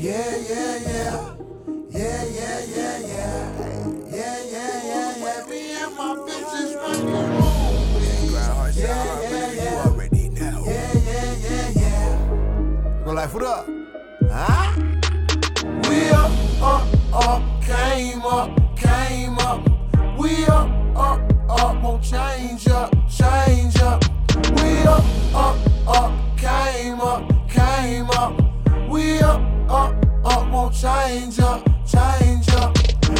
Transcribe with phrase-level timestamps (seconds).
[0.00, 1.34] Yeah, yeah, yeah.
[1.90, 3.58] Yeah, yeah, yeah, yeah.
[4.08, 5.46] Yeah, yeah, yeah, yeah.
[5.48, 7.98] Me and my bitches rockin' roll.
[8.00, 9.84] Yeah, yeah, yeah.
[9.84, 10.62] already know.
[10.66, 13.02] Yeah, yeah, yeah, yeah.
[13.04, 13.66] Go like, what up?
[14.30, 14.80] Huh?
[15.88, 16.30] We up,
[16.62, 19.68] up, up, came up, came up.
[20.16, 22.94] We up, up, up, won't change up,
[30.80, 32.70] change up, change up.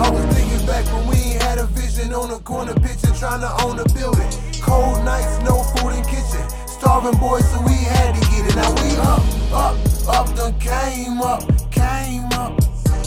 [0.00, 3.40] I was thinking back when we ain't had a vision on the corner picture, trying
[3.40, 4.30] to own a building.
[4.62, 6.40] Cold nights, no food in kitchen.
[6.66, 8.56] Starving boys, so we had to get it.
[8.56, 9.20] Now we up,
[9.52, 9.76] up,
[10.08, 12.56] up, done came up, came up.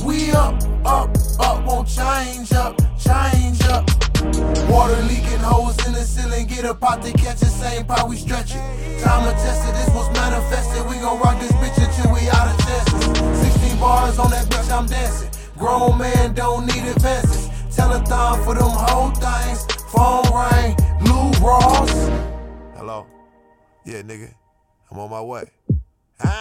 [0.05, 3.89] We up, up, up, won't change up, change up.
[4.69, 6.45] Water leaking, holes in the ceiling.
[6.45, 8.61] Get a pot to catch the same pot we stretch it.
[9.01, 10.85] Time to test it, this was manifested.
[10.85, 12.04] We gon' rock this bitch until
[14.05, 15.29] 16 bars on that bitch, I'm dancing.
[15.57, 17.49] Grown man don't need advances.
[17.75, 19.65] Telethon for them whole things.
[19.91, 21.91] Phone ring, Lou Ross.
[22.75, 23.05] Hello?
[23.85, 24.33] Yeah, nigga.
[24.91, 25.45] I'm on my way.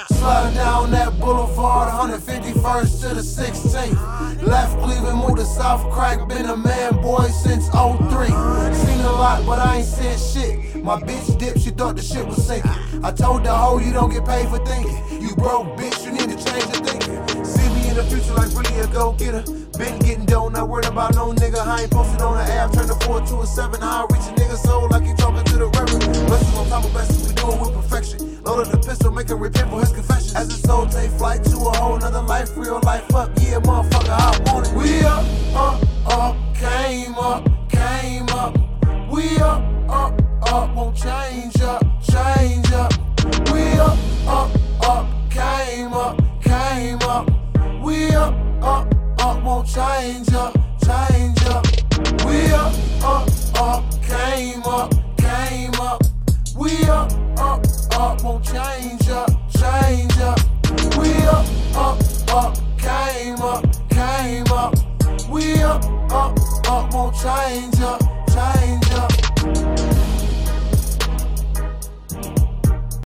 [0.08, 4.42] Sliding down that boulevard, 151st to the 16th.
[4.46, 8.26] Left Cleveland, moved to South Crack, been a man boy since 03.
[8.28, 10.84] Seen a lot, but I ain't said shit.
[10.84, 12.70] My bitch dipped, she thought the shit was sinking.
[13.02, 14.96] I told the hoe you don't get paid for thinking.
[15.20, 16.83] You broke bitch, you need to change your
[18.94, 19.42] go getter.
[19.76, 21.58] Been getting dough, not worried about no nigga.
[21.58, 23.80] I ain't posted on the app, turn the 4 to a 7.
[23.80, 26.26] How I reach a nigga soul like you talking to the reverend.
[26.28, 28.42] Blessings on top of blessings, we do it with perfection.
[28.44, 30.36] Loaded the pistol, make him repent for his confession.
[30.36, 33.30] As his soul take flight to a whole nother life, real life up.
[33.40, 34.74] Yeah, motherfucker, I want it.
[34.74, 38.54] We up, up, up, came up, came up.
[39.10, 40.12] We up, up,
[40.52, 42.92] up, won't change up, change up.
[43.50, 44.50] We up, up,
[44.82, 47.28] up, came up, came up.
[47.82, 48.34] We up,
[48.64, 48.86] up,
[49.18, 51.66] up, won't change up, change up.
[52.24, 53.28] We up, up,
[53.60, 56.02] up, came up, came up.
[56.56, 60.38] We up, up, up, won't change up, change up.
[60.98, 61.46] We up,
[61.76, 61.98] up,
[62.32, 64.74] up, came up, came up.
[65.28, 66.38] We up, up,
[66.68, 68.02] up, won't change up,